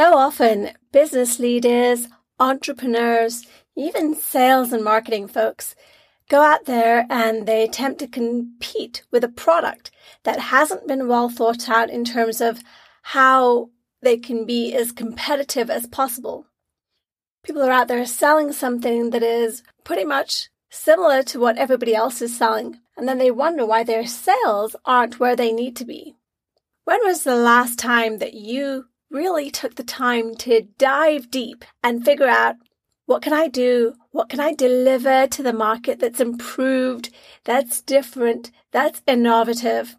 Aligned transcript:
So 0.00 0.16
often, 0.16 0.70
business 0.92 1.38
leaders, 1.38 2.08
entrepreneurs, 2.38 3.44
even 3.76 4.14
sales 4.14 4.72
and 4.72 4.82
marketing 4.82 5.28
folks 5.28 5.74
go 6.30 6.40
out 6.40 6.64
there 6.64 7.04
and 7.10 7.44
they 7.44 7.62
attempt 7.64 7.98
to 7.98 8.08
compete 8.08 9.02
with 9.10 9.24
a 9.24 9.28
product 9.28 9.90
that 10.22 10.40
hasn't 10.40 10.88
been 10.88 11.06
well 11.06 11.28
thought 11.28 11.68
out 11.68 11.90
in 11.90 12.06
terms 12.06 12.40
of 12.40 12.62
how 13.02 13.68
they 14.00 14.16
can 14.16 14.46
be 14.46 14.72
as 14.72 14.90
competitive 14.90 15.68
as 15.68 15.86
possible. 15.86 16.46
People 17.44 17.60
are 17.60 17.70
out 17.70 17.88
there 17.88 18.06
selling 18.06 18.52
something 18.52 19.10
that 19.10 19.22
is 19.22 19.62
pretty 19.84 20.06
much 20.06 20.48
similar 20.70 21.22
to 21.24 21.38
what 21.38 21.58
everybody 21.58 21.94
else 21.94 22.22
is 22.22 22.34
selling, 22.34 22.80
and 22.96 23.06
then 23.06 23.18
they 23.18 23.30
wonder 23.30 23.66
why 23.66 23.84
their 23.84 24.06
sales 24.06 24.74
aren't 24.86 25.20
where 25.20 25.36
they 25.36 25.52
need 25.52 25.76
to 25.76 25.84
be. 25.84 26.16
When 26.84 27.00
was 27.02 27.22
the 27.22 27.36
last 27.36 27.78
time 27.78 28.16
that 28.16 28.32
you 28.32 28.86
really 29.10 29.50
took 29.50 29.74
the 29.74 29.84
time 29.84 30.34
to 30.36 30.68
dive 30.78 31.30
deep 31.30 31.64
and 31.82 32.04
figure 32.04 32.28
out 32.28 32.56
what 33.06 33.22
can 33.22 33.32
I 33.32 33.48
do? 33.48 33.94
What 34.12 34.28
can 34.28 34.38
I 34.38 34.54
deliver 34.54 35.26
to 35.26 35.42
the 35.42 35.52
market 35.52 35.98
that's 35.98 36.20
improved, 36.20 37.10
that's 37.44 37.82
different, 37.82 38.52
that's 38.70 39.02
innovative? 39.06 39.96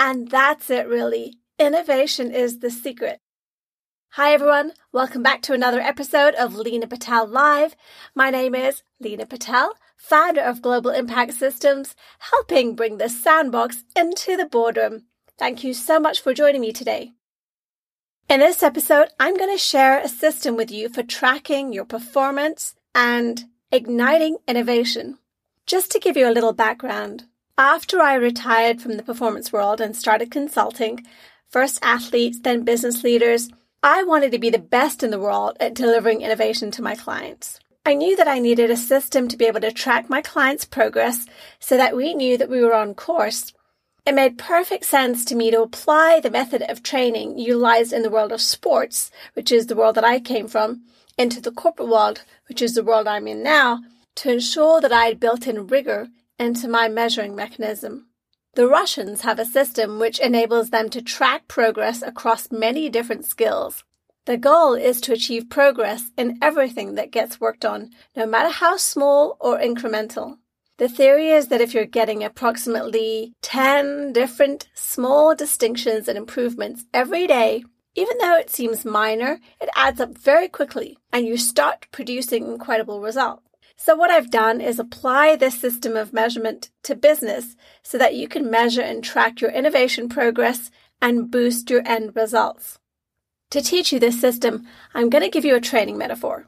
And 0.00 0.28
that's 0.28 0.68
it 0.68 0.88
really. 0.88 1.36
Innovation 1.60 2.32
is 2.32 2.58
the 2.58 2.70
secret. 2.70 3.20
Hi 4.14 4.32
everyone, 4.32 4.72
welcome 4.90 5.22
back 5.22 5.42
to 5.42 5.52
another 5.52 5.80
episode 5.80 6.34
of 6.34 6.56
Lena 6.56 6.88
Patel 6.88 7.28
Live. 7.28 7.76
My 8.16 8.30
name 8.30 8.56
is 8.56 8.82
Lena 8.98 9.26
Patel, 9.26 9.74
founder 9.96 10.40
of 10.40 10.62
Global 10.62 10.90
Impact 10.90 11.34
Systems, 11.34 11.94
helping 12.18 12.74
bring 12.74 12.98
the 12.98 13.08
sandbox 13.08 13.84
into 13.94 14.36
the 14.36 14.46
boardroom. 14.46 15.04
Thank 15.38 15.62
you 15.62 15.72
so 15.72 16.00
much 16.00 16.20
for 16.20 16.34
joining 16.34 16.62
me 16.62 16.72
today. 16.72 17.12
In 18.30 18.38
this 18.38 18.62
episode, 18.62 19.08
I'm 19.18 19.36
going 19.36 19.50
to 19.50 19.58
share 19.58 19.98
a 19.98 20.06
system 20.06 20.54
with 20.54 20.70
you 20.70 20.88
for 20.88 21.02
tracking 21.02 21.72
your 21.72 21.84
performance 21.84 22.76
and 22.94 23.46
igniting 23.72 24.36
innovation. 24.46 25.18
Just 25.66 25.90
to 25.90 25.98
give 25.98 26.16
you 26.16 26.28
a 26.28 26.30
little 26.30 26.52
background, 26.52 27.24
after 27.58 28.00
I 28.00 28.14
retired 28.14 28.80
from 28.80 28.96
the 28.96 29.02
performance 29.02 29.52
world 29.52 29.80
and 29.80 29.96
started 29.96 30.30
consulting, 30.30 31.04
first 31.48 31.80
athletes, 31.82 32.38
then 32.38 32.62
business 32.62 33.02
leaders, 33.02 33.50
I 33.82 34.04
wanted 34.04 34.30
to 34.30 34.38
be 34.38 34.50
the 34.50 34.60
best 34.60 35.02
in 35.02 35.10
the 35.10 35.18
world 35.18 35.56
at 35.58 35.74
delivering 35.74 36.20
innovation 36.20 36.70
to 36.70 36.82
my 36.82 36.94
clients. 36.94 37.58
I 37.84 37.94
knew 37.94 38.14
that 38.14 38.28
I 38.28 38.38
needed 38.38 38.70
a 38.70 38.76
system 38.76 39.26
to 39.26 39.36
be 39.36 39.46
able 39.46 39.62
to 39.62 39.72
track 39.72 40.08
my 40.08 40.22
clients' 40.22 40.64
progress 40.64 41.26
so 41.58 41.76
that 41.76 41.96
we 41.96 42.14
knew 42.14 42.38
that 42.38 42.48
we 42.48 42.62
were 42.62 42.74
on 42.74 42.94
course 42.94 43.52
it 44.06 44.14
made 44.14 44.38
perfect 44.38 44.84
sense 44.84 45.24
to 45.26 45.34
me 45.34 45.50
to 45.50 45.62
apply 45.62 46.20
the 46.20 46.30
method 46.30 46.62
of 46.62 46.82
training 46.82 47.38
utilized 47.38 47.92
in 47.92 48.02
the 48.02 48.10
world 48.10 48.32
of 48.32 48.40
sports, 48.40 49.10
which 49.34 49.52
is 49.52 49.66
the 49.66 49.76
world 49.76 49.94
that 49.96 50.04
I 50.04 50.20
came 50.20 50.48
from, 50.48 50.82
into 51.18 51.40
the 51.40 51.52
corporate 51.52 51.88
world, 51.88 52.24
which 52.48 52.62
is 52.62 52.74
the 52.74 52.84
world 52.84 53.06
I'm 53.06 53.28
in 53.28 53.42
now, 53.42 53.80
to 54.16 54.32
ensure 54.32 54.80
that 54.80 54.92
I 54.92 55.04
had 55.04 55.20
built 55.20 55.46
in 55.46 55.66
rigor 55.66 56.08
into 56.38 56.68
my 56.68 56.88
measuring 56.88 57.34
mechanism. 57.34 58.06
The 58.54 58.66
Russians 58.66 59.20
have 59.20 59.38
a 59.38 59.44
system 59.44 59.98
which 59.98 60.18
enables 60.18 60.70
them 60.70 60.88
to 60.90 61.02
track 61.02 61.46
progress 61.46 62.02
across 62.02 62.50
many 62.50 62.88
different 62.88 63.24
skills. 63.24 63.84
The 64.26 64.36
goal 64.36 64.74
is 64.74 65.00
to 65.02 65.12
achieve 65.12 65.50
progress 65.50 66.10
in 66.16 66.38
everything 66.42 66.94
that 66.94 67.10
gets 67.10 67.40
worked 67.40 67.64
on, 67.64 67.90
no 68.16 68.26
matter 68.26 68.48
how 68.48 68.76
small 68.76 69.36
or 69.40 69.58
incremental. 69.58 70.38
The 70.80 70.88
theory 70.88 71.28
is 71.28 71.48
that 71.48 71.60
if 71.60 71.74
you're 71.74 71.84
getting 71.84 72.24
approximately 72.24 73.34
10 73.42 74.14
different 74.14 74.66
small 74.72 75.34
distinctions 75.34 76.08
and 76.08 76.16
improvements 76.16 76.86
every 76.94 77.26
day, 77.26 77.64
even 77.94 78.16
though 78.16 78.38
it 78.38 78.48
seems 78.48 78.86
minor, 78.86 79.40
it 79.60 79.68
adds 79.76 80.00
up 80.00 80.16
very 80.16 80.48
quickly 80.48 80.96
and 81.12 81.26
you 81.26 81.36
start 81.36 81.86
producing 81.92 82.46
incredible 82.46 83.02
results. 83.02 83.42
So 83.76 83.94
what 83.94 84.10
I've 84.10 84.30
done 84.30 84.62
is 84.62 84.78
apply 84.78 85.36
this 85.36 85.60
system 85.60 85.98
of 85.98 86.14
measurement 86.14 86.70
to 86.84 86.94
business 86.94 87.56
so 87.82 87.98
that 87.98 88.14
you 88.14 88.26
can 88.26 88.50
measure 88.50 88.80
and 88.80 89.04
track 89.04 89.42
your 89.42 89.50
innovation 89.50 90.08
progress 90.08 90.70
and 91.02 91.30
boost 91.30 91.68
your 91.68 91.86
end 91.86 92.16
results. 92.16 92.78
To 93.50 93.60
teach 93.60 93.92
you 93.92 94.00
this 94.00 94.18
system, 94.18 94.66
I'm 94.94 95.10
going 95.10 95.24
to 95.24 95.28
give 95.28 95.44
you 95.44 95.56
a 95.56 95.60
training 95.60 95.98
metaphor. 95.98 96.46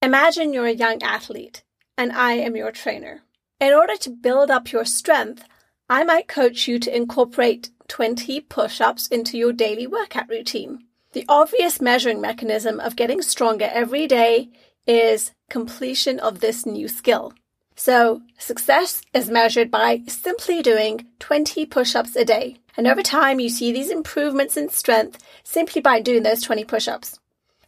Imagine 0.00 0.54
you're 0.54 0.64
a 0.64 0.72
young 0.72 1.02
athlete 1.02 1.62
and 1.98 2.10
I 2.10 2.32
am 2.32 2.56
your 2.56 2.72
trainer. 2.72 3.20
In 3.58 3.72
order 3.72 3.96
to 3.96 4.10
build 4.10 4.50
up 4.50 4.70
your 4.70 4.84
strength, 4.84 5.44
I 5.88 6.04
might 6.04 6.28
coach 6.28 6.68
you 6.68 6.78
to 6.78 6.94
incorporate 6.94 7.70
20 7.88 8.40
push 8.42 8.82
ups 8.82 9.06
into 9.06 9.38
your 9.38 9.52
daily 9.52 9.86
workout 9.86 10.28
routine. 10.28 10.84
The 11.12 11.24
obvious 11.26 11.80
measuring 11.80 12.20
mechanism 12.20 12.80
of 12.80 12.96
getting 12.96 13.22
stronger 13.22 13.70
every 13.72 14.06
day 14.06 14.50
is 14.86 15.32
completion 15.48 16.20
of 16.20 16.40
this 16.40 16.66
new 16.66 16.86
skill. 16.86 17.32
So, 17.76 18.20
success 18.38 19.00
is 19.14 19.30
measured 19.30 19.70
by 19.70 20.02
simply 20.06 20.62
doing 20.62 21.06
20 21.20 21.64
push 21.66 21.94
ups 21.94 22.14
a 22.14 22.26
day. 22.26 22.58
And 22.76 22.86
over 22.86 23.02
time, 23.02 23.40
you 23.40 23.48
see 23.48 23.72
these 23.72 23.90
improvements 23.90 24.58
in 24.58 24.68
strength 24.68 25.18
simply 25.44 25.80
by 25.80 26.00
doing 26.00 26.24
those 26.24 26.42
20 26.42 26.64
push 26.64 26.88
ups. 26.88 27.18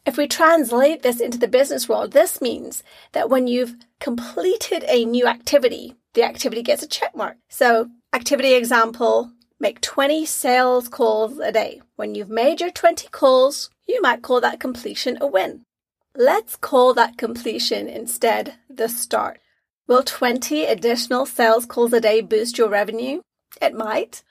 If 0.09 0.17
we 0.17 0.27
translate 0.27 1.03
this 1.03 1.21
into 1.21 1.37
the 1.37 1.47
business 1.47 1.87
world, 1.87 2.13
this 2.13 2.41
means 2.41 2.83
that 3.13 3.29
when 3.29 3.47
you've 3.47 3.77
completed 4.01 4.83
a 4.89 5.05
new 5.05 5.27
activity, 5.27 5.97
the 6.15 6.23
activity 6.23 6.63
gets 6.63 6.83
a 6.83 6.89
check 6.89 7.15
mark. 7.15 7.37
So, 7.51 7.91
activity 8.15 8.55
example, 8.55 9.33
make 9.61 9.83
20 9.83 10.25
sales 10.25 10.89
calls 10.89 11.39
a 11.39 11.53
day. 11.53 11.83
When 11.97 12.15
you've 12.15 12.31
made 12.31 12.63
your 12.63 12.71
20 12.71 13.09
calls, 13.09 13.69
you 13.87 14.01
might 14.01 14.23
call 14.23 14.41
that 14.41 14.59
completion 14.59 15.19
a 15.21 15.27
win. 15.27 15.65
Let's 16.17 16.57
call 16.57 16.95
that 16.95 17.19
completion 17.19 17.87
instead 17.87 18.55
the 18.71 18.89
start. 18.89 19.41
Will 19.87 20.03
20 20.03 20.65
additional 20.65 21.27
sales 21.27 21.67
calls 21.67 21.93
a 21.93 22.01
day 22.01 22.23
boost 22.23 22.57
your 22.57 22.71
revenue? 22.71 23.21
It 23.61 23.75
might. 23.75 24.23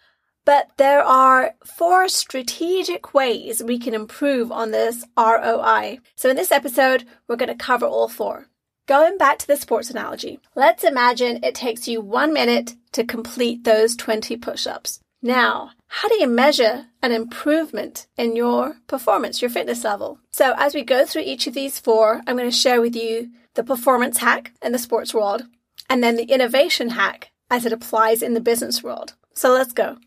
But 0.48 0.70
there 0.78 1.04
are 1.04 1.56
four 1.66 2.08
strategic 2.08 3.14
ways 3.14 3.62
we 3.62 3.78
can 3.78 3.94
improve 3.94 4.50
on 4.50 4.72
this 4.72 5.06
ROI. 5.18 6.00
So 6.16 6.30
in 6.30 6.38
this 6.38 6.54
episode, 6.54 7.04
we're 7.28 7.36
going 7.36 7.50
to 7.50 7.66
cover 7.72 7.86
all 7.86 8.08
four. 8.08 8.48
Going 8.88 9.18
back 9.18 9.40
to 9.40 9.48
the 9.48 9.58
sports 9.58 9.90
analogy, 9.90 10.40
let's 10.56 10.86
imagine 10.86 11.44
it 11.44 11.54
takes 11.54 11.86
you 11.90 12.00
one 12.00 12.32
minute 12.32 12.76
to 12.94 13.04
complete 13.04 13.66
those 13.66 13.98
20 13.98 14.38
push-ups. 14.38 15.02
Now, 15.22 15.72
how 15.90 16.08
do 16.08 16.16
you 16.16 16.30
measure 16.30 16.86
an 17.02 17.12
improvement 17.12 18.08
in 18.16 18.38
your 18.38 18.78
performance, 18.88 19.42
your 19.42 19.52
fitness 19.52 19.84
level? 19.84 20.18
So 20.32 20.56
as 20.58 20.74
we 20.74 20.84
go 20.84 21.06
through 21.06 21.24
each 21.24 21.48
of 21.48 21.56
these 21.56 21.78
four, 21.78 22.22
I'm 22.26 22.38
going 22.38 22.50
to 22.50 22.56
share 22.56 22.80
with 22.80 22.96
you 22.96 23.32
the 23.56 23.66
performance 23.66 24.20
hack 24.20 24.54
in 24.62 24.72
the 24.72 24.80
sports 24.80 25.14
world 25.14 25.44
and 25.90 26.02
then 26.02 26.16
the 26.16 26.32
innovation 26.32 26.92
hack 26.92 27.32
as 27.52 27.66
it 27.66 27.74
applies 27.74 28.22
in 28.22 28.34
the 28.34 28.40
business 28.40 28.82
world. 28.82 29.16
So 29.34 29.52
let's 29.52 29.74
go. 29.74 29.98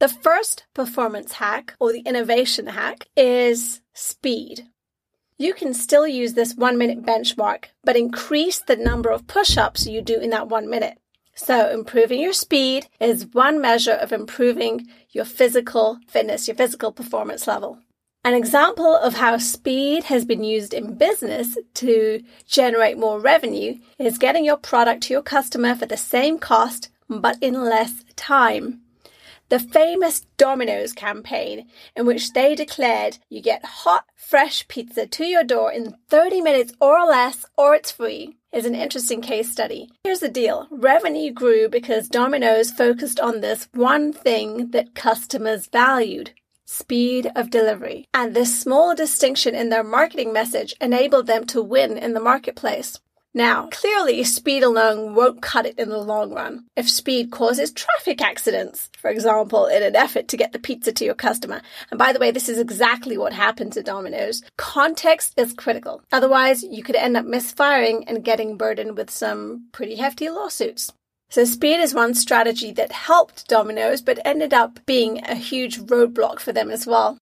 The 0.00 0.08
first 0.08 0.64
performance 0.74 1.32
hack 1.32 1.74
or 1.80 1.92
the 1.92 2.00
innovation 2.00 2.68
hack 2.68 3.08
is 3.16 3.80
speed. 3.94 4.68
You 5.38 5.54
can 5.54 5.74
still 5.74 6.06
use 6.06 6.34
this 6.34 6.54
one 6.54 6.78
minute 6.78 7.04
benchmark, 7.04 7.66
but 7.82 7.96
increase 7.96 8.60
the 8.60 8.76
number 8.76 9.10
of 9.10 9.26
push 9.26 9.56
ups 9.56 9.86
you 9.86 10.00
do 10.00 10.20
in 10.20 10.30
that 10.30 10.48
one 10.48 10.70
minute. 10.70 10.98
So 11.34 11.70
improving 11.70 12.20
your 12.20 12.32
speed 12.32 12.88
is 13.00 13.26
one 13.32 13.60
measure 13.60 13.92
of 13.92 14.12
improving 14.12 14.86
your 15.10 15.24
physical 15.24 15.98
fitness, 16.06 16.46
your 16.46 16.56
physical 16.56 16.92
performance 16.92 17.46
level. 17.46 17.78
An 18.24 18.34
example 18.34 18.96
of 18.96 19.14
how 19.14 19.38
speed 19.38 20.04
has 20.04 20.24
been 20.24 20.44
used 20.44 20.74
in 20.74 20.96
business 20.96 21.56
to 21.74 22.22
generate 22.46 22.98
more 22.98 23.20
revenue 23.20 23.78
is 23.98 24.18
getting 24.18 24.44
your 24.44 24.56
product 24.56 25.04
to 25.04 25.14
your 25.14 25.22
customer 25.22 25.74
for 25.74 25.86
the 25.86 25.96
same 25.96 26.38
cost, 26.38 26.90
but 27.08 27.38
in 27.40 27.64
less 27.64 28.04
time 28.16 28.82
the 29.48 29.58
famous 29.58 30.20
Domino's 30.36 30.92
campaign, 30.92 31.68
in 31.96 32.06
which 32.06 32.32
they 32.32 32.54
declared 32.54 33.18
you 33.28 33.40
get 33.40 33.64
hot, 33.64 34.04
fresh 34.14 34.66
pizza 34.68 35.06
to 35.06 35.24
your 35.24 35.44
door 35.44 35.72
in 35.72 35.96
30 36.08 36.40
minutes 36.40 36.72
or 36.80 37.04
less, 37.04 37.46
or 37.56 37.74
it's 37.74 37.90
free, 37.90 38.36
is 38.52 38.66
an 38.66 38.74
interesting 38.74 39.20
case 39.20 39.50
study. 39.50 39.90
Here's 40.04 40.20
the 40.20 40.28
deal 40.28 40.66
revenue 40.70 41.32
grew 41.32 41.68
because 41.68 42.08
Domino's 42.08 42.70
focused 42.70 43.20
on 43.20 43.40
this 43.40 43.68
one 43.72 44.12
thing 44.12 44.70
that 44.70 44.94
customers 44.94 45.66
valued 45.66 46.32
speed 46.68 47.30
of 47.34 47.50
delivery. 47.50 48.04
And 48.12 48.34
this 48.34 48.60
small 48.60 48.94
distinction 48.94 49.54
in 49.54 49.70
their 49.70 49.84
marketing 49.84 50.34
message 50.34 50.74
enabled 50.80 51.26
them 51.26 51.46
to 51.46 51.62
win 51.62 51.96
in 51.96 52.12
the 52.12 52.20
marketplace. 52.20 53.00
Now, 53.34 53.68
clearly, 53.70 54.24
speed 54.24 54.62
alone 54.62 55.14
won't 55.14 55.42
cut 55.42 55.66
it 55.66 55.78
in 55.78 55.90
the 55.90 55.98
long 55.98 56.32
run. 56.32 56.64
If 56.76 56.88
speed 56.88 57.30
causes 57.30 57.70
traffic 57.70 58.22
accidents, 58.22 58.88
for 58.96 59.10
example, 59.10 59.66
in 59.66 59.82
an 59.82 59.94
effort 59.94 60.28
to 60.28 60.36
get 60.36 60.52
the 60.52 60.58
pizza 60.58 60.92
to 60.92 61.04
your 61.04 61.14
customer, 61.14 61.60
and 61.90 61.98
by 61.98 62.12
the 62.12 62.18
way, 62.18 62.30
this 62.30 62.48
is 62.48 62.58
exactly 62.58 63.18
what 63.18 63.34
happened 63.34 63.74
to 63.74 63.82
Domino's, 63.82 64.42
context 64.56 65.34
is 65.36 65.52
critical. 65.52 66.02
Otherwise, 66.10 66.62
you 66.62 66.82
could 66.82 66.96
end 66.96 67.16
up 67.16 67.26
misfiring 67.26 68.04
and 68.08 68.24
getting 68.24 68.56
burdened 68.56 68.96
with 68.96 69.10
some 69.10 69.68
pretty 69.72 69.96
hefty 69.96 70.30
lawsuits. 70.30 70.90
So 71.30 71.44
speed 71.44 71.80
is 71.80 71.94
one 71.94 72.14
strategy 72.14 72.72
that 72.72 72.92
helped 72.92 73.46
Domino's, 73.48 74.00
but 74.00 74.18
ended 74.24 74.54
up 74.54 74.84
being 74.86 75.22
a 75.24 75.34
huge 75.34 75.78
roadblock 75.78 76.40
for 76.40 76.52
them 76.52 76.70
as 76.70 76.86
well. 76.86 77.18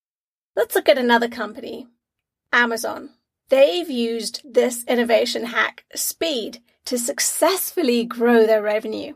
Let's 0.54 0.76
look 0.76 0.88
at 0.88 0.98
another 0.98 1.28
company. 1.28 1.88
Amazon. 2.52 3.10
They've 3.48 3.88
used 3.88 4.42
this 4.44 4.84
innovation 4.84 5.46
hack, 5.46 5.84
speed, 5.94 6.62
to 6.86 6.98
successfully 6.98 8.04
grow 8.04 8.46
their 8.46 8.62
revenue. 8.62 9.14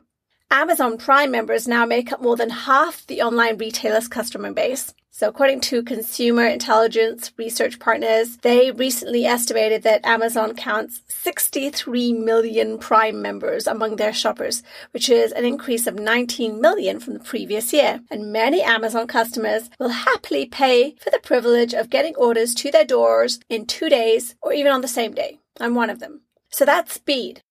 Amazon 0.53 0.99
Prime 0.99 1.31
members 1.31 1.69
now 1.69 1.87
make 1.87 2.11
up 2.11 2.21
more 2.21 2.37
than 2.37 2.51
half 2.51 3.07
the 3.07 3.23
online 3.23 3.57
retailer's 3.57 4.09
customer 4.09 4.53
base. 4.53 4.93
So 5.13 5.29
according 5.29 5.61
to 5.63 5.85
consumer 5.85 6.45
intelligence 6.45 7.31
research 7.37 7.79
partners, 7.79 8.37
they 8.39 8.73
recently 8.73 9.27
estimated 9.27 9.85
that 9.85 10.05
Amazon 10.05 10.57
counts 10.57 11.03
63 11.09 12.15
million 12.15 12.79
Prime 12.79 13.23
members 13.23 13.69
among 13.69 13.95
their 13.95 14.13
shoppers, 14.13 14.65
which 14.91 15.09
is 15.09 15.31
an 15.31 15.45
increase 15.45 15.87
of 15.87 15.95
19 16.01 16.61
million 16.61 16.99
from 16.99 17.15
the 17.15 17.21
previous 17.21 17.73
year. 17.73 18.01
And 18.11 18.33
many 18.33 18.61
Amazon 18.61 19.07
customers 19.07 19.71
will 19.79 19.91
happily 19.91 20.47
pay 20.47 20.97
for 20.97 21.11
the 21.11 21.21
privilege 21.23 21.75
of 21.75 21.91
getting 21.91 22.17
orders 22.17 22.57
to 22.57 22.73
their 22.73 22.85
doors 22.85 23.39
in 23.49 23.67
two 23.67 23.89
days 23.89 24.35
or 24.43 24.53
even 24.53 24.73
on 24.73 24.81
the 24.81 24.89
same 24.89 25.15
day. 25.15 25.39
I'm 25.61 25.77
one 25.77 25.91
of 25.91 26.01
them. 26.01 26.23
So 26.51 26.65
that's 26.65 26.95
speed. 26.95 27.43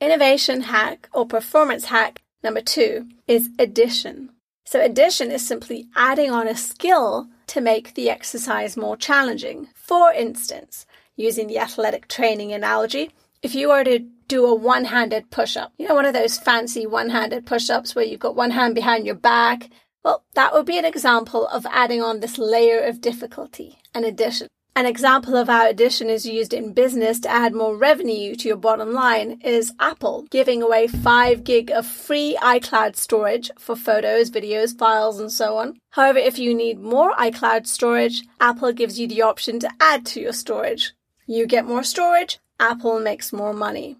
Innovation 0.00 0.62
hack 0.62 1.10
or 1.12 1.26
performance 1.26 1.84
hack 1.84 2.22
number 2.42 2.62
two 2.62 3.06
is 3.28 3.50
addition. 3.58 4.30
So 4.64 4.80
addition 4.80 5.30
is 5.30 5.46
simply 5.46 5.88
adding 5.94 6.30
on 6.30 6.48
a 6.48 6.56
skill 6.56 7.28
to 7.48 7.60
make 7.60 7.92
the 7.92 8.08
exercise 8.08 8.78
more 8.78 8.96
challenging. 8.96 9.68
For 9.74 10.10
instance, 10.10 10.86
using 11.16 11.48
the 11.48 11.58
athletic 11.58 12.08
training 12.08 12.50
analogy, 12.50 13.10
if 13.42 13.54
you 13.54 13.68
were 13.68 13.84
to 13.84 13.98
do 14.26 14.46
a 14.46 14.54
one-handed 14.54 15.30
push-up, 15.30 15.72
you 15.76 15.86
know, 15.86 15.96
one 15.96 16.06
of 16.06 16.14
those 16.14 16.38
fancy 16.38 16.86
one-handed 16.86 17.44
push-ups 17.44 17.94
where 17.94 18.04
you've 18.04 18.20
got 18.20 18.36
one 18.36 18.52
hand 18.52 18.74
behind 18.74 19.04
your 19.04 19.16
back, 19.16 19.68
well, 20.02 20.24
that 20.32 20.54
would 20.54 20.64
be 20.64 20.78
an 20.78 20.86
example 20.86 21.46
of 21.48 21.66
adding 21.66 22.00
on 22.00 22.20
this 22.20 22.38
layer 22.38 22.80
of 22.80 23.02
difficulty, 23.02 23.80
an 23.94 24.04
addition. 24.04 24.48
An 24.76 24.86
example 24.86 25.36
of 25.36 25.48
how 25.48 25.68
addition 25.68 26.08
is 26.08 26.24
used 26.24 26.54
in 26.54 26.72
business 26.72 27.18
to 27.20 27.28
add 27.28 27.54
more 27.54 27.76
revenue 27.76 28.34
to 28.36 28.48
your 28.48 28.56
bottom 28.56 28.92
line 28.92 29.40
is 29.44 29.72
Apple 29.80 30.26
giving 30.30 30.62
away 30.62 30.86
5 30.86 31.42
gig 31.44 31.70
of 31.70 31.86
free 31.86 32.38
iCloud 32.40 32.96
storage 32.96 33.50
for 33.58 33.74
photos, 33.74 34.30
videos, 34.30 34.76
files, 34.78 35.18
and 35.18 35.30
so 35.32 35.56
on. 35.58 35.78
However, 35.90 36.18
if 36.18 36.38
you 36.38 36.54
need 36.54 36.78
more 36.78 37.12
iCloud 37.14 37.66
storage, 37.66 38.22
Apple 38.40 38.72
gives 38.72 38.98
you 38.98 39.08
the 39.08 39.22
option 39.22 39.58
to 39.60 39.70
add 39.80 40.06
to 40.06 40.20
your 40.20 40.32
storage. 40.32 40.94
You 41.26 41.46
get 41.46 41.66
more 41.66 41.82
storage, 41.82 42.38
Apple 42.58 43.00
makes 43.00 43.32
more 43.32 43.52
money. 43.52 43.96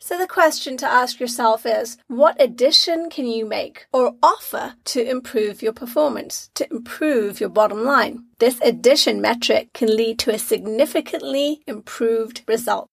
So 0.00 0.18
the 0.18 0.26
question 0.26 0.76
to 0.78 0.86
ask 0.86 1.18
yourself 1.18 1.64
is, 1.64 1.96
what 2.08 2.40
addition 2.40 3.08
can 3.08 3.26
you 3.26 3.46
make 3.46 3.86
or 3.92 4.14
offer 4.22 4.74
to 4.84 5.02
improve 5.02 5.62
your 5.62 5.72
performance, 5.72 6.50
to 6.54 6.70
improve 6.70 7.40
your 7.40 7.48
bottom 7.48 7.84
line? 7.84 8.24
This 8.38 8.60
addition 8.60 9.20
metric 9.20 9.72
can 9.72 9.96
lead 9.96 10.18
to 10.20 10.34
a 10.34 10.38
significantly 10.38 11.62
improved 11.66 12.42
result. 12.46 12.88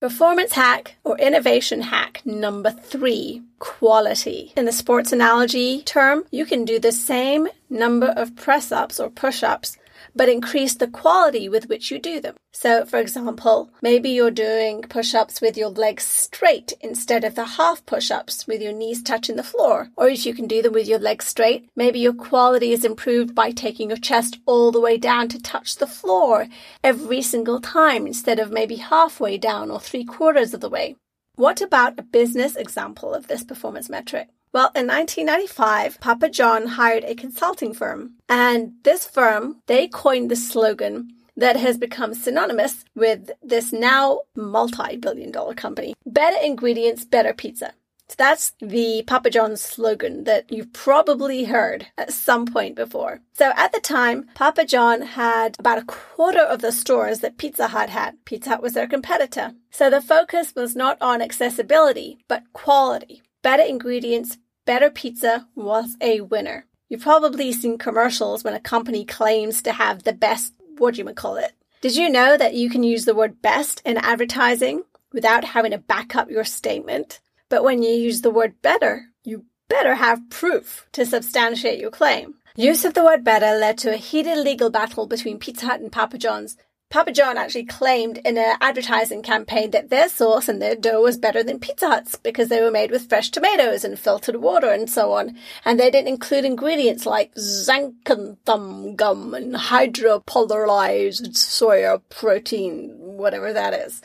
Performance 0.00 0.52
hack 0.52 0.96
or 1.04 1.18
innovation 1.18 1.82
hack 1.82 2.22
number 2.24 2.70
three, 2.70 3.42
quality. 3.58 4.52
In 4.56 4.64
the 4.64 4.72
sports 4.72 5.12
analogy 5.12 5.82
term, 5.82 6.24
you 6.30 6.46
can 6.46 6.64
do 6.64 6.78
the 6.78 6.92
same 6.92 7.48
number 7.68 8.14
of 8.16 8.34
press 8.34 8.72
ups 8.72 8.98
or 8.98 9.10
push 9.10 9.42
ups 9.42 9.76
but 10.14 10.28
increase 10.28 10.74
the 10.74 10.88
quality 10.88 11.48
with 11.48 11.68
which 11.68 11.90
you 11.90 11.98
do 11.98 12.20
them. 12.20 12.34
So, 12.52 12.84
for 12.84 12.98
example, 12.98 13.70
maybe 13.80 14.10
you're 14.10 14.30
doing 14.30 14.82
push 14.82 15.14
ups 15.14 15.40
with 15.40 15.56
your 15.56 15.68
legs 15.68 16.04
straight 16.04 16.72
instead 16.80 17.24
of 17.24 17.36
the 17.36 17.44
half 17.44 17.86
push 17.86 18.10
ups 18.10 18.46
with 18.46 18.60
your 18.60 18.72
knees 18.72 19.02
touching 19.02 19.36
the 19.36 19.42
floor. 19.42 19.90
Or 19.96 20.08
if 20.08 20.26
you 20.26 20.34
can 20.34 20.46
do 20.46 20.60
them 20.60 20.72
with 20.72 20.88
your 20.88 20.98
legs 20.98 21.26
straight, 21.26 21.68
maybe 21.76 22.00
your 22.00 22.12
quality 22.12 22.72
is 22.72 22.84
improved 22.84 23.34
by 23.34 23.52
taking 23.52 23.90
your 23.90 23.98
chest 23.98 24.38
all 24.46 24.72
the 24.72 24.80
way 24.80 24.96
down 24.96 25.28
to 25.28 25.40
touch 25.40 25.76
the 25.76 25.86
floor 25.86 26.48
every 26.82 27.22
single 27.22 27.60
time 27.60 28.06
instead 28.06 28.40
of 28.40 28.50
maybe 28.50 28.76
halfway 28.76 29.38
down 29.38 29.70
or 29.70 29.80
three 29.80 30.04
quarters 30.04 30.52
of 30.52 30.60
the 30.60 30.70
way. 30.70 30.96
What 31.36 31.62
about 31.62 31.98
a 31.98 32.02
business 32.02 32.56
example 32.56 33.14
of 33.14 33.28
this 33.28 33.44
performance 33.44 33.88
metric? 33.88 34.28
Well, 34.52 34.72
in 34.74 34.88
1995, 34.88 36.00
Papa 36.00 36.28
John 36.28 36.66
hired 36.66 37.04
a 37.04 37.14
consulting 37.14 37.72
firm, 37.72 38.14
and 38.28 38.72
this 38.82 39.06
firm, 39.06 39.62
they 39.66 39.86
coined 39.86 40.28
the 40.28 40.34
slogan 40.34 41.10
that 41.36 41.54
has 41.54 41.78
become 41.78 42.14
synonymous 42.14 42.84
with 42.96 43.30
this 43.44 43.72
now 43.72 44.22
multi-billion 44.34 45.30
dollar 45.30 45.54
company. 45.54 45.94
Better 46.04 46.36
ingredients, 46.42 47.04
better 47.04 47.32
pizza. 47.32 47.74
So 48.08 48.16
that's 48.18 48.52
the 48.58 49.04
Papa 49.06 49.30
John's 49.30 49.60
slogan 49.60 50.24
that 50.24 50.50
you've 50.50 50.72
probably 50.72 51.44
heard 51.44 51.86
at 51.96 52.12
some 52.12 52.44
point 52.44 52.74
before. 52.74 53.20
So 53.34 53.52
at 53.56 53.72
the 53.72 53.78
time, 53.78 54.26
Papa 54.34 54.64
John 54.64 55.02
had 55.02 55.54
about 55.60 55.78
a 55.78 55.84
quarter 55.84 56.40
of 56.40 56.60
the 56.60 56.72
stores 56.72 57.20
that 57.20 57.38
Pizza 57.38 57.68
Hut 57.68 57.88
had. 57.88 58.16
Pizza 58.24 58.50
Hut 58.50 58.62
was 58.62 58.72
their 58.72 58.88
competitor. 58.88 59.52
So 59.70 59.90
the 59.90 60.02
focus 60.02 60.54
was 60.56 60.74
not 60.74 60.98
on 61.00 61.22
accessibility, 61.22 62.18
but 62.26 62.42
quality 62.52 63.22
better 63.42 63.62
ingredients, 63.62 64.38
better 64.64 64.90
pizza 64.90 65.48
was 65.54 65.96
a 66.00 66.20
winner. 66.20 66.66
You've 66.88 67.02
probably 67.02 67.52
seen 67.52 67.78
commercials 67.78 68.42
when 68.42 68.54
a 68.54 68.60
company 68.60 69.04
claims 69.04 69.62
to 69.62 69.72
have 69.72 70.02
the 70.02 70.12
best, 70.12 70.54
what 70.78 70.94
do 70.94 71.02
you 71.02 71.14
call 71.14 71.36
it? 71.36 71.52
Did 71.80 71.96
you 71.96 72.10
know 72.10 72.36
that 72.36 72.54
you 72.54 72.68
can 72.68 72.82
use 72.82 73.04
the 73.04 73.14
word 73.14 73.40
best 73.40 73.80
in 73.84 73.96
advertising 73.96 74.82
without 75.12 75.44
having 75.44 75.70
to 75.70 75.78
back 75.78 76.14
up 76.14 76.30
your 76.30 76.44
statement? 76.44 77.20
But 77.48 77.64
when 77.64 77.82
you 77.82 77.90
use 77.90 78.22
the 78.22 78.30
word 78.30 78.60
better, 78.60 79.06
you 79.24 79.44
better 79.68 79.94
have 79.94 80.28
proof 80.30 80.86
to 80.92 81.06
substantiate 81.06 81.80
your 81.80 81.90
claim. 81.90 82.34
Use 82.56 82.84
of 82.84 82.94
the 82.94 83.04
word 83.04 83.24
better 83.24 83.56
led 83.56 83.78
to 83.78 83.94
a 83.94 83.96
heated 83.96 84.38
legal 84.38 84.68
battle 84.68 85.06
between 85.06 85.38
Pizza 85.38 85.66
Hut 85.66 85.80
and 85.80 85.92
Papa 85.92 86.18
John's 86.18 86.56
Papa 86.90 87.12
John 87.12 87.38
actually 87.38 87.66
claimed 87.66 88.18
in 88.18 88.36
an 88.36 88.56
advertising 88.60 89.22
campaign 89.22 89.70
that 89.70 89.90
their 89.90 90.08
sauce 90.08 90.48
and 90.48 90.60
their 90.60 90.74
dough 90.74 91.02
was 91.02 91.16
better 91.16 91.40
than 91.40 91.60
Pizza 91.60 91.86
Hut's 91.86 92.16
because 92.16 92.48
they 92.48 92.60
were 92.60 92.72
made 92.72 92.90
with 92.90 93.08
fresh 93.08 93.30
tomatoes 93.30 93.84
and 93.84 93.96
filtered 93.96 94.34
water 94.42 94.68
and 94.72 94.90
so 94.90 95.12
on. 95.12 95.36
And 95.64 95.78
they 95.78 95.88
didn't 95.88 96.08
include 96.08 96.44
ingredients 96.44 97.06
like 97.06 97.32
xanthan 97.36 98.96
gum 98.96 99.34
and 99.34 99.54
hydropolyzed 99.54 101.28
soya 101.28 102.02
protein, 102.08 102.96
whatever 102.98 103.52
that 103.52 103.72
is. 103.72 104.02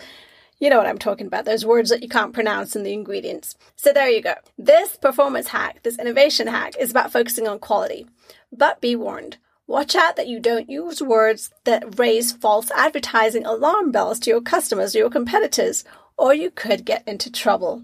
You 0.59 0.69
know 0.69 0.77
what 0.77 0.85
I'm 0.85 0.99
talking 0.99 1.25
about, 1.25 1.45
those 1.45 1.65
words 1.65 1.89
that 1.89 2.03
you 2.03 2.07
can't 2.07 2.33
pronounce 2.33 2.75
in 2.75 2.83
the 2.83 2.93
ingredients. 2.93 3.55
So 3.75 3.93
there 3.93 4.09
you 4.09 4.21
go. 4.21 4.35
This 4.59 4.95
performance 4.95 5.47
hack, 5.47 5.81
this 5.81 5.97
innovation 5.97 6.45
hack, 6.45 6.75
is 6.79 6.91
about 6.91 7.11
focusing 7.11 7.47
on 7.47 7.57
quality. 7.57 8.05
But 8.51 8.79
be 8.79 8.95
warned, 8.95 9.37
Watch 9.67 9.95
out 9.95 10.15
that 10.15 10.27
you 10.27 10.39
don't 10.39 10.69
use 10.69 11.01
words 11.01 11.49
that 11.63 11.97
raise 11.97 12.31
false 12.31 12.69
advertising 12.71 13.45
alarm 13.45 13.91
bells 13.91 14.19
to 14.19 14.29
your 14.29 14.41
customers 14.41 14.95
or 14.95 14.99
your 14.99 15.09
competitors, 15.09 15.83
or 16.17 16.33
you 16.33 16.51
could 16.51 16.85
get 16.85 17.07
into 17.07 17.31
trouble. 17.31 17.83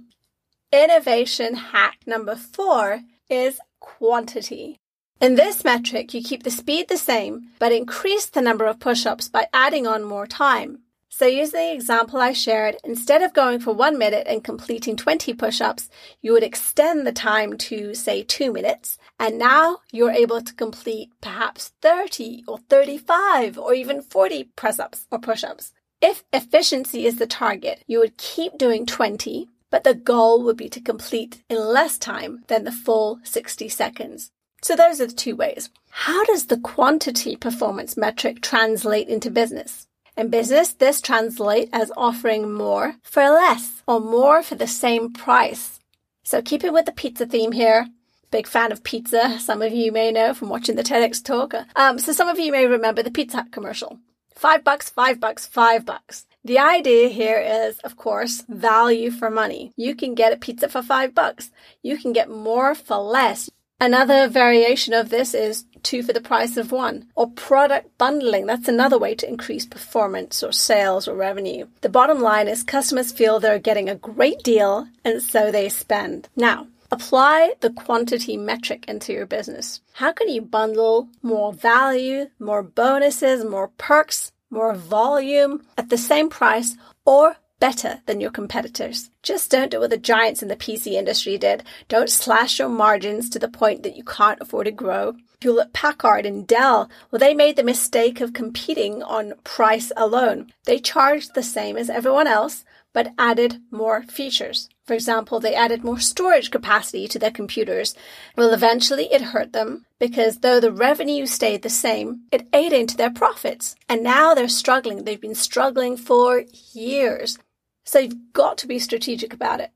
Innovation 0.71 1.55
hack 1.55 1.97
number 2.05 2.35
four 2.35 3.01
is 3.29 3.59
quantity. 3.79 4.77
In 5.19 5.35
this 5.35 5.63
metric, 5.63 6.13
you 6.13 6.23
keep 6.23 6.43
the 6.43 6.51
speed 6.51 6.87
the 6.87 6.97
same, 6.97 7.49
but 7.59 7.71
increase 7.71 8.27
the 8.27 8.41
number 8.41 8.65
of 8.65 8.79
push 8.79 9.05
ups 9.05 9.27
by 9.27 9.47
adding 9.53 9.85
on 9.85 10.03
more 10.03 10.27
time. 10.27 10.79
So 11.21 11.27
using 11.27 11.59
the 11.59 11.73
example 11.73 12.19
I 12.19 12.33
shared. 12.33 12.77
Instead 12.83 13.21
of 13.21 13.35
going 13.35 13.59
for 13.59 13.75
one 13.75 13.99
minute 13.99 14.25
and 14.25 14.43
completing 14.43 14.95
20 14.95 15.35
push-ups, 15.35 15.87
you 16.19 16.33
would 16.33 16.41
extend 16.41 17.05
the 17.05 17.11
time 17.11 17.59
to 17.59 17.93
say 17.93 18.23
two 18.23 18.51
minutes. 18.51 18.97
And 19.19 19.37
now 19.37 19.81
you're 19.91 20.09
able 20.09 20.41
to 20.41 20.55
complete 20.55 21.11
perhaps 21.21 21.73
30 21.83 22.45
or 22.47 22.57
35 22.57 23.59
or 23.59 23.75
even 23.75 24.01
40 24.01 24.45
press-ups 24.55 25.05
or 25.11 25.19
push-ups. 25.19 25.73
If 26.01 26.23
efficiency 26.33 27.05
is 27.05 27.19
the 27.19 27.27
target, 27.27 27.83
you 27.85 27.99
would 27.99 28.17
keep 28.17 28.57
doing 28.57 28.87
20, 28.87 29.47
but 29.69 29.83
the 29.83 29.93
goal 29.93 30.41
would 30.41 30.57
be 30.57 30.69
to 30.69 30.81
complete 30.81 31.43
in 31.51 31.59
less 31.59 31.99
time 31.99 32.45
than 32.47 32.63
the 32.63 32.71
full 32.71 33.19
60 33.21 33.69
seconds. 33.69 34.31
So 34.63 34.75
those 34.75 34.99
are 34.99 35.05
the 35.05 35.13
two 35.13 35.35
ways. 35.35 35.69
How 35.91 36.25
does 36.25 36.47
the 36.47 36.57
quantity 36.57 37.35
performance 37.35 37.95
metric 37.95 38.41
translate 38.41 39.07
into 39.07 39.29
business? 39.29 39.85
In 40.17 40.29
business, 40.29 40.73
this 40.73 41.01
translates 41.01 41.69
as 41.73 41.91
offering 41.95 42.51
more 42.51 42.95
for 43.01 43.23
less 43.29 43.81
or 43.87 43.99
more 43.99 44.43
for 44.43 44.55
the 44.55 44.67
same 44.67 45.13
price. 45.13 45.79
So 46.23 46.41
keeping 46.41 46.73
with 46.73 46.85
the 46.85 46.91
pizza 46.91 47.25
theme 47.25 47.53
here, 47.53 47.87
big 48.29 48.47
fan 48.47 48.71
of 48.71 48.83
pizza. 48.83 49.39
Some 49.39 49.61
of 49.61 49.73
you 49.73 49.91
may 49.91 50.11
know 50.11 50.33
from 50.33 50.49
watching 50.49 50.75
the 50.75 50.83
TEDx 50.83 51.23
talk. 51.23 51.53
Um, 51.75 51.97
so 51.97 52.11
some 52.11 52.27
of 52.27 52.39
you 52.39 52.51
may 52.51 52.65
remember 52.65 53.03
the 53.03 53.11
Pizza 53.11 53.37
Hut 53.37 53.51
commercial. 53.51 53.99
Five 54.35 54.63
bucks, 54.63 54.89
five 54.89 55.19
bucks, 55.19 55.45
five 55.45 55.85
bucks. 55.85 56.25
The 56.43 56.57
idea 56.57 57.09
here 57.09 57.39
is, 57.39 57.77
of 57.79 57.97
course, 57.97 58.43
value 58.49 59.11
for 59.11 59.29
money. 59.29 59.73
You 59.75 59.95
can 59.95 60.15
get 60.15 60.33
a 60.33 60.37
pizza 60.37 60.67
for 60.69 60.81
five 60.81 61.13
bucks. 61.13 61.51
You 61.83 61.97
can 61.97 62.13
get 62.13 62.29
more 62.29 62.73
for 62.73 62.97
less. 62.97 63.49
Another 63.79 64.27
variation 64.27 64.93
of 64.93 65.09
this 65.09 65.33
is 65.33 65.65
two 65.83 66.03
for 66.03 66.13
the 66.13 66.21
price 66.21 66.57
of 66.57 66.71
one. 66.71 67.07
Or 67.15 67.29
product 67.29 67.97
bundling. 67.97 68.45
That's 68.45 68.67
another 68.67 68.97
way 68.97 69.15
to 69.15 69.27
increase 69.27 69.65
performance 69.65 70.43
or 70.43 70.51
sales 70.51 71.07
or 71.07 71.15
revenue. 71.15 71.67
The 71.81 71.89
bottom 71.89 72.21
line 72.21 72.47
is 72.47 72.63
customers 72.63 73.11
feel 73.11 73.39
they're 73.39 73.59
getting 73.59 73.89
a 73.89 73.95
great 73.95 74.43
deal 74.43 74.87
and 75.03 75.21
so 75.21 75.51
they 75.51 75.69
spend. 75.69 76.29
Now, 76.35 76.67
Apply 76.93 77.53
the 77.61 77.69
quantity 77.69 78.35
metric 78.35 78.83
into 78.85 79.13
your 79.13 79.25
business. 79.25 79.79
How 79.93 80.11
can 80.11 80.27
you 80.27 80.41
bundle 80.41 81.07
more 81.21 81.53
value, 81.53 82.25
more 82.37 82.61
bonuses, 82.61 83.45
more 83.45 83.69
perks, 83.77 84.33
more 84.49 84.75
volume 84.75 85.63
at 85.77 85.89
the 85.89 85.97
same 85.97 86.29
price 86.29 86.75
or 87.05 87.37
better 87.61 88.01
than 88.07 88.19
your 88.19 88.31
competitors. 88.31 89.11
Just 89.23 89.51
don't 89.51 89.71
do 89.71 89.79
what 89.79 89.91
the 89.91 89.97
giants 89.97 90.41
in 90.41 90.49
the 90.49 90.57
PC 90.57 90.93
industry 90.93 91.37
did. 91.37 91.63
Don't 91.87 92.09
slash 92.09 92.59
your 92.59 92.67
margins 92.67 93.29
to 93.29 93.39
the 93.39 93.47
point 93.47 93.83
that 93.83 93.95
you 93.95 94.03
can't 94.03 94.41
afford 94.41 94.65
to 94.65 94.71
grow. 94.71 95.15
Hewlett 95.39 95.71
Packard 95.71 96.25
and 96.25 96.45
Dell, 96.45 96.89
well, 97.09 97.19
they 97.19 97.33
made 97.33 97.55
the 97.55 97.63
mistake 97.63 98.19
of 98.19 98.33
competing 98.33 99.01
on 99.01 99.33
price 99.43 99.91
alone. 99.95 100.51
They 100.65 100.79
charged 100.79 101.33
the 101.33 101.43
same 101.43 101.77
as 101.77 101.89
everyone 101.89 102.27
else, 102.27 102.65
but 102.93 103.13
added 103.17 103.61
more 103.71 104.03
features. 104.03 104.67
For 104.85 104.93
example, 104.93 105.39
they 105.39 105.55
added 105.55 105.83
more 105.83 105.99
storage 105.99 106.51
capacity 106.51 107.07
to 107.07 107.19
their 107.19 107.31
computers. 107.31 107.95
Well, 108.35 108.53
eventually 108.53 109.05
it 109.05 109.21
hurt 109.21 109.53
them 109.53 109.85
because 109.99 110.39
though 110.39 110.59
the 110.59 110.71
revenue 110.71 111.25
stayed 111.25 111.61
the 111.61 111.69
same, 111.69 112.23
it 112.31 112.47
ate 112.53 112.73
into 112.73 112.97
their 112.97 113.11
profits. 113.11 113.75
And 113.87 114.03
now 114.03 114.33
they're 114.33 114.49
struggling. 114.49 115.03
They've 115.03 115.21
been 115.21 115.35
struggling 115.35 115.95
for 115.95 116.43
years. 116.73 117.37
So 117.83 117.99
you've 117.99 118.33
got 118.33 118.57
to 118.59 118.67
be 118.67 118.79
strategic 118.79 119.33
about 119.33 119.59
it. 119.59 119.71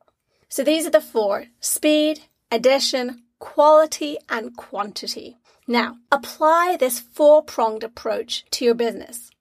So 0.49 0.63
these 0.63 0.85
are 0.85 0.91
the 0.91 1.01
four 1.01 1.47
speed, 1.59 2.21
addition, 2.51 3.23
quality, 3.39 4.17
and 4.29 4.55
quantity. 4.55 5.37
Now, 5.67 5.97
apply 6.11 6.77
this 6.79 6.99
four 6.99 7.43
pronged 7.43 7.83
approach 7.83 8.45
to 8.51 8.65
your 8.65 8.75
business. 8.75 9.31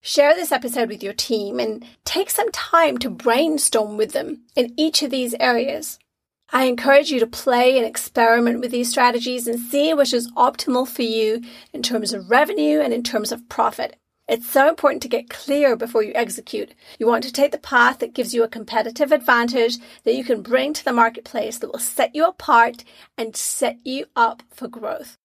Share 0.00 0.34
this 0.34 0.52
episode 0.52 0.88
with 0.88 1.02
your 1.02 1.12
team 1.12 1.58
and 1.58 1.84
take 2.04 2.30
some 2.30 2.50
time 2.52 2.98
to 2.98 3.10
brainstorm 3.10 3.96
with 3.96 4.12
them 4.12 4.42
in 4.54 4.74
each 4.76 5.02
of 5.02 5.10
these 5.10 5.34
areas. 5.40 5.98
I 6.50 6.64
encourage 6.64 7.10
you 7.10 7.18
to 7.20 7.26
play 7.26 7.76
and 7.76 7.86
experiment 7.86 8.60
with 8.60 8.70
these 8.70 8.90
strategies 8.90 9.46
and 9.46 9.58
see 9.58 9.92
which 9.94 10.12
is 10.12 10.30
optimal 10.32 10.86
for 10.86 11.02
you 11.02 11.40
in 11.72 11.82
terms 11.82 12.12
of 12.12 12.30
revenue 12.30 12.80
and 12.80 12.92
in 12.92 13.02
terms 13.02 13.32
of 13.32 13.48
profit. 13.48 13.96
It's 14.26 14.50
so 14.50 14.68
important 14.68 15.02
to 15.02 15.08
get 15.08 15.28
clear 15.28 15.76
before 15.76 16.02
you 16.02 16.12
execute. 16.14 16.74
You 16.98 17.06
want 17.06 17.24
to 17.24 17.32
take 17.32 17.52
the 17.52 17.58
path 17.58 17.98
that 17.98 18.14
gives 18.14 18.32
you 18.32 18.42
a 18.42 18.48
competitive 18.48 19.12
advantage 19.12 19.76
that 20.04 20.14
you 20.14 20.24
can 20.24 20.40
bring 20.40 20.72
to 20.72 20.84
the 20.84 20.94
marketplace 20.94 21.58
that 21.58 21.70
will 21.70 21.78
set 21.78 22.14
you 22.14 22.26
apart 22.26 22.84
and 23.18 23.36
set 23.36 23.78
you 23.84 24.06
up 24.16 24.42
for 24.50 24.66
growth. 24.66 25.18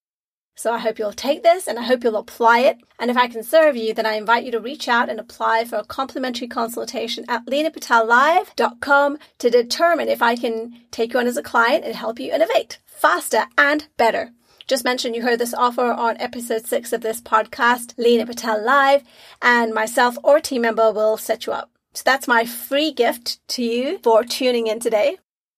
So 0.58 0.74
I 0.74 0.79
hope 0.79 1.00
you'll 1.00 1.13
take 1.13 1.44
this 1.44 1.68
and 1.68 1.79
I 1.79 1.84
hope 1.84 2.03
you'll 2.03 2.18
apply 2.18 2.60
it. 2.60 2.79
And 3.00 3.10
if 3.10 3.15
I 3.15 3.29
can 3.29 3.44
serve 3.44 3.77
you, 3.77 3.94
then 3.94 4.06
I 4.06 4.15
invite 4.15 4.44
you 4.44 4.51
to 4.51 4.60
reach 4.60 4.89
out 4.89 5.08
and 5.08 5.18
apply 5.18 5.63
for 5.63 5.77
a 5.77 5.86
complimentary 5.86 6.50
consultation 6.50 7.24
at 7.29 7.46
lenapatellive.com 7.46 9.18
to 9.38 9.50
determine 9.50 10.10
if 10.10 10.22
I 10.22 10.36
can 10.36 10.82
take 10.91 11.13
you 11.13 11.20
on 11.22 11.27
as 11.27 11.38
a 11.38 11.41
client 11.41 11.86
and 11.86 11.96
help 11.96 12.20
you 12.20 12.34
innovate 12.34 12.79
faster 12.86 13.46
and 13.58 13.88
better. 13.96 14.34
Just 14.70 14.86
mentioned 14.86 15.16
you 15.16 15.24
heard 15.24 15.40
this 15.40 15.56
offer 15.56 15.92
on 15.92 16.16
episode 16.18 16.64
six 16.64 16.94
of 16.94 17.02
this 17.02 17.20
podcast, 17.20 17.96
Lena 17.98 18.28
Patel 18.28 18.64
Live, 18.64 19.04
and 19.42 19.74
myself 19.74 20.16
or 20.24 20.38
a 20.38 20.42
team 20.42 20.62
member 20.62 20.92
will 20.92 21.18
set 21.18 21.48
you 21.48 21.54
up. 21.54 21.72
So 21.96 22.04
that's 22.06 22.28
my 22.28 22.46
free 22.46 22.92
gift 22.92 23.40
to 23.48 23.64
you 23.64 23.98
for 24.04 24.24
tuning 24.24 24.68
in 24.68 24.80
today. 24.80 25.18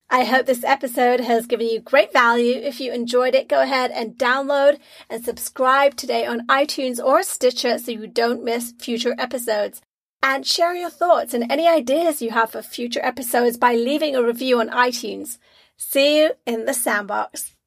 I 0.10 0.24
hope 0.24 0.46
this 0.46 0.64
episode 0.64 1.20
has 1.20 1.46
given 1.46 1.68
you 1.68 1.82
great 1.82 2.14
value. 2.14 2.56
If 2.56 2.80
you 2.80 2.94
enjoyed 2.94 3.36
it, 3.36 3.50
go 3.50 3.62
ahead 3.62 3.92
and 3.92 4.18
download 4.18 4.80
and 5.10 5.26
subscribe 5.26 5.98
today 5.98 6.26
on 6.26 6.48
iTunes 6.48 7.04
or 7.04 7.22
Stitcher 7.22 7.80
so 7.80 7.92
you 7.92 8.08
don't 8.08 8.46
miss 8.46 8.74
future 8.80 9.16
episodes. 9.20 9.82
And 10.24 10.48
share 10.48 10.74
your 10.74 10.90
thoughts 10.90 11.34
and 11.34 11.52
any 11.52 11.68
ideas 11.68 12.22
you 12.22 12.30
have 12.30 12.52
for 12.52 12.62
future 12.62 13.04
episodes 13.04 13.58
by 13.58 13.76
leaving 13.76 14.16
a 14.16 14.24
review 14.24 14.62
on 14.62 14.70
iTunes. 14.70 15.38
See 15.76 16.22
you 16.22 16.32
in 16.46 16.64
the 16.64 16.74
sandbox. 16.74 17.58